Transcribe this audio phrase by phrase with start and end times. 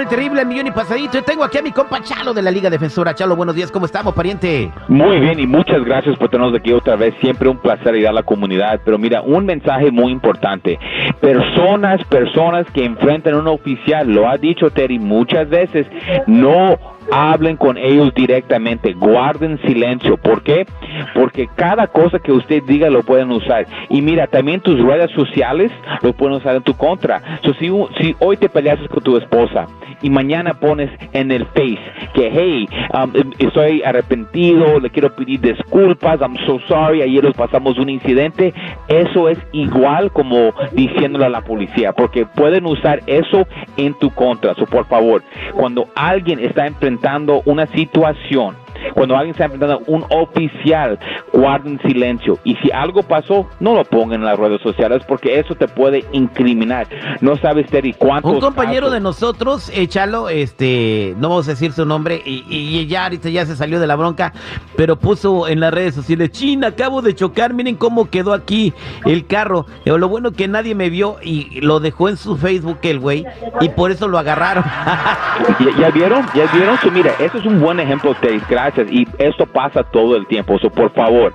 [0.00, 1.18] el terrible millón y pasadito.
[1.18, 3.14] Y tengo aquí a mi compa Chalo de la Liga Defensora.
[3.14, 4.70] Chalo, buenos días, ¿cómo estamos, pariente?
[4.88, 7.14] Muy bien y muchas gracias por tenernos aquí otra vez.
[7.20, 8.80] Siempre un placer ayudar a la comunidad.
[8.84, 10.78] Pero mira, un mensaje muy importante.
[11.20, 15.86] Personas, personas que enfrentan a un oficial, lo ha dicho Terry muchas veces,
[16.26, 16.78] no
[17.10, 20.16] hablen con ellos directamente, guarden silencio.
[20.16, 20.66] ¿Por qué?
[21.14, 23.66] Porque cada cosa que usted diga lo pueden usar.
[23.88, 25.72] Y mira, también tus redes sociales
[26.02, 27.38] lo pueden usar en tu contra.
[27.42, 29.66] So, si, si hoy te peleas con tu esposa
[30.02, 31.78] y mañana pones en el Face
[32.14, 37.34] que, hey, um, em, estoy arrepentido, le quiero pedir disculpas, I'm so sorry, ayer nos
[37.34, 38.52] pasamos un incidente,
[38.88, 44.54] eso es igual como diciéndole a la policía, porque pueden usar eso en tu contra.
[44.54, 45.22] So, por favor,
[45.54, 48.61] cuando alguien está enfrentando una situación
[48.94, 50.98] cuando alguien está enfrentando a un oficial,
[51.32, 52.38] guarden silencio.
[52.44, 56.04] Y si algo pasó, no lo pongan en las redes sociales porque eso te puede
[56.12, 56.86] incriminar.
[57.20, 58.32] No sabes, Terry, cuántos.
[58.32, 63.04] Un compañero de nosotros, échalo, este, no vamos a decir su nombre, y, y, ya
[63.04, 64.32] ahorita ya se salió de la bronca,
[64.76, 68.72] pero puso en las redes sociales: China, acabo de chocar, miren cómo quedó aquí
[69.04, 69.66] el carro.
[69.84, 73.24] Lo bueno que nadie me vio y lo dejó en su Facebook el güey,
[73.60, 74.64] y por eso lo agarraron.
[75.60, 76.26] ¿Ya, ¿Ya, vieron?
[76.34, 76.78] ¿Ya vieron?
[76.78, 78.42] So, mira, eso es un buen ejemplo, Terry.
[78.48, 80.58] Gracias y esto pasa todo el tiempo.
[80.58, 81.32] So, por favor,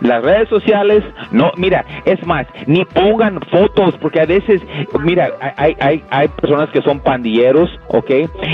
[0.00, 4.60] las redes sociales, no, mira, es más, ni pongan fotos, porque a veces,
[5.00, 8.10] mira, hay, hay, hay personas que son pandilleros, ¿ok?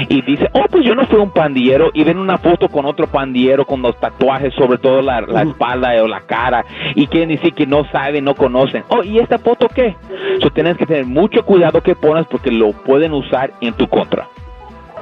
[0.08, 3.06] Y dicen, oh, pues yo no fui un pandillero, y ven una foto con otro
[3.06, 7.54] pandillero con los tatuajes sobre todo la, la espalda o la cara, y quieren decir
[7.54, 8.84] que no saben, no conocen.
[8.88, 9.96] Oh, ¿y esta foto qué?
[10.40, 14.28] So, tienes que tener mucho cuidado que pones porque lo pueden usar en tu contra.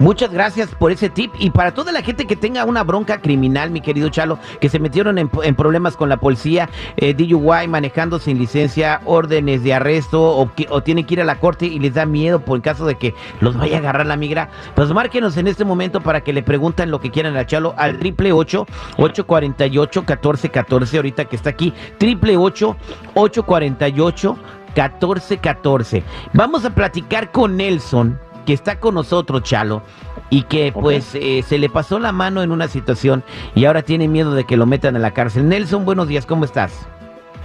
[0.01, 1.31] Muchas gracias por ese tip.
[1.39, 4.79] Y para toda la gente que tenga una bronca criminal, mi querido Chalo, que se
[4.79, 10.51] metieron en, problemas con la policía, eh, DUI, manejando sin licencia, órdenes de arresto, o,
[10.55, 12.95] que, tienen que ir a la corte y les da miedo por el caso de
[12.95, 16.43] que los vaya a agarrar la migra, pues márquenos en este momento para que le
[16.43, 18.67] pregunten lo que quieran al Chalo al triple ocho
[18.97, 22.77] ocho cuarenta y ocho catorce catorce ahorita que está aquí, triple ocho
[23.15, 24.39] ocho cuarenta y ocho
[24.75, 26.03] catorce catorce.
[26.33, 29.83] Vamos a platicar con Nelson que está con nosotros, Chalo,
[30.31, 33.23] y que pues eh, se le pasó la mano en una situación
[33.55, 35.49] y ahora tiene miedo de que lo metan en la cárcel.
[35.49, 36.89] Nelson, buenos días, ¿cómo estás?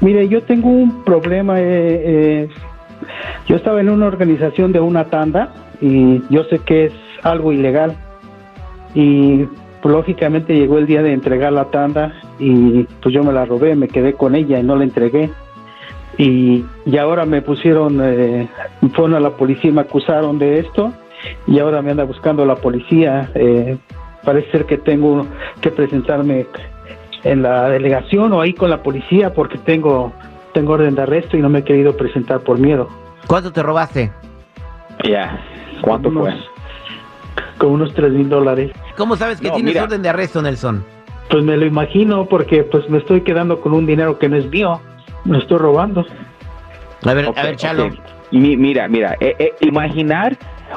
[0.01, 1.59] Mire, yo tengo un problema.
[1.59, 2.49] Eh, eh,
[3.47, 7.95] yo estaba en una organización de una tanda y yo sé que es algo ilegal.
[8.93, 9.45] Y
[9.81, 13.75] pues, lógicamente llegó el día de entregar la tanda y pues yo me la robé,
[13.75, 15.29] me quedé con ella y no la entregué.
[16.17, 18.47] Y, y ahora me pusieron, eh,
[18.93, 20.93] fueron a la policía y me acusaron de esto
[21.47, 23.31] y ahora me anda buscando la policía.
[23.35, 23.77] Eh,
[24.23, 25.25] parece ser que tengo
[25.61, 26.45] que presentarme
[27.23, 30.13] en la delegación o ahí con la policía porque tengo
[30.53, 32.87] tengo orden de arresto y no me he querido presentar por miedo.
[33.27, 34.09] ¿Cuánto te robaste?
[35.03, 35.45] Ya, yeah.
[35.81, 36.33] ¿cuánto unos, fue?
[37.57, 38.71] Con unos tres mil dólares.
[38.95, 39.83] ¿Cómo sabes que No, tienes mira.
[39.83, 40.85] orden de arresto, Nelson?
[41.29, 44.49] Pues me lo imagino porque pues me estoy quedando con un dinero que no es
[44.49, 44.79] mío.
[45.25, 46.05] Me estoy robando.
[47.03, 47.89] A ver, a ver, Chalo.
[48.31, 50.35] Mi- mira, mira, eh, eh, imaginar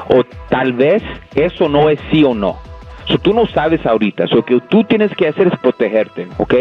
[0.09, 1.01] o tal vez
[1.35, 2.57] eso no es sí o no.
[3.05, 6.53] So, tú no sabes ahorita, lo que tú tienes que hacer es protegerte, ¿ok?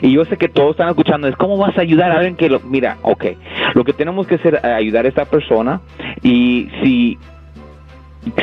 [0.00, 2.48] Y yo sé que todos están escuchando, es cómo vas a ayudar a alguien que
[2.48, 2.58] lo...
[2.60, 3.24] Mira, ok,
[3.74, 5.82] lo que tenemos que hacer es ayudar a esta persona
[6.22, 7.18] y si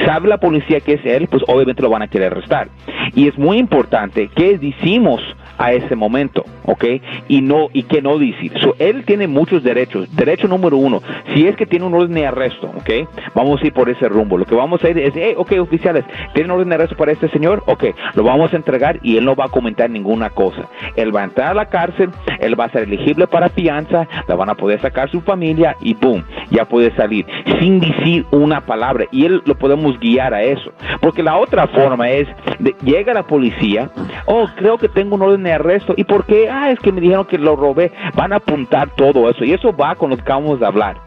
[0.06, 2.68] sabe la policía que es él, pues obviamente lo van a querer arrestar.
[3.16, 5.22] Y es muy importante que decimos
[5.58, 6.86] a ese momento, ¿ok?
[7.28, 8.52] Y no y que no decir.
[8.62, 10.14] So, él tiene muchos derechos.
[10.16, 11.02] Derecho número uno,
[11.34, 13.10] si es que tiene un orden de arresto, ¿ok?
[13.34, 14.38] Vamos a ir por ese rumbo.
[14.38, 17.30] Lo que vamos a ir es, hey, ok, oficiales, ¿tienen orden de arresto para este
[17.30, 17.64] señor?
[17.66, 20.68] Ok, lo vamos a entregar y él no va a comentar ninguna cosa.
[20.96, 24.36] Él va a entrar a la cárcel, él va a ser elegible para fianza, la
[24.36, 27.26] van a poder sacar su familia y boom, ya puede salir
[27.60, 30.72] sin decir una palabra y él lo podemos guiar a eso.
[31.02, 32.28] Porque la otra forma es,
[32.60, 33.90] de- llega la policía,
[34.26, 35.94] oh, creo que tengo un orden de arresto.
[35.98, 36.50] ¿Y por qué?
[36.50, 37.92] Ah, es que me dijeron que lo robé.
[38.16, 40.98] Van a apuntar todo eso y eso va con lo que acabamos de hablar.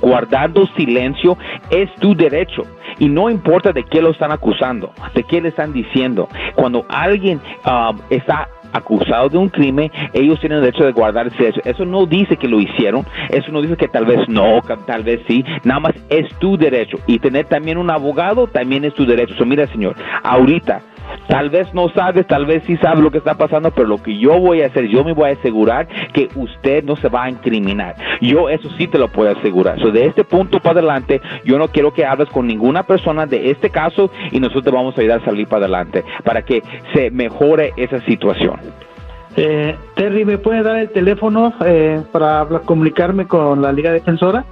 [0.00, 1.38] Guardando silencio
[1.70, 2.62] es tu derecho.
[2.98, 6.28] Y no importa de qué lo están acusando, de qué le están diciendo.
[6.54, 11.62] Cuando alguien um, está acusado de un crimen, ellos tienen derecho de guardar silencio.
[11.64, 15.20] Eso no dice que lo hicieron, eso no dice que tal vez no, tal vez
[15.26, 16.98] sí, nada más es tu derecho.
[17.06, 19.34] Y tener también un abogado también es tu derecho.
[19.36, 20.82] So, mira, señor, ahorita
[21.28, 24.18] Tal vez no sabes, tal vez sí sabe lo que está pasando, pero lo que
[24.18, 27.30] yo voy a hacer, yo me voy a asegurar que usted no se va a
[27.30, 27.96] incriminar.
[28.20, 29.78] Yo eso sí te lo puedo asegurar.
[29.80, 33.50] So, de este punto para adelante, yo no quiero que hables con ninguna persona de
[33.50, 36.62] este caso y nosotros te vamos a ayudar a salir para adelante para que
[36.92, 38.60] se mejore esa situación.
[39.36, 44.44] Eh, Terry, ¿me puede dar el teléfono eh, para comunicarme con la Liga Defensora?